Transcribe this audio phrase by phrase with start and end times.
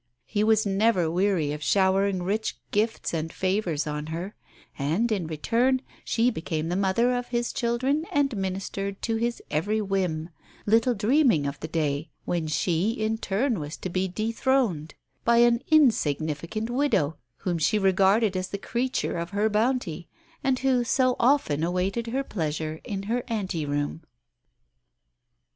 [0.25, 4.33] He was never weary of showering rich gifts and favours on her;
[4.79, 9.79] and, in return, she became the mother of his children and ministered to his every
[9.79, 10.29] whim,
[10.65, 15.61] little dreaming of the day when she in turn was to be dethroned by an
[15.69, 20.07] insignificant widow whom she regarded as the creature of her bounty,
[20.43, 24.01] and who so often awaited her pleasure in her ante room.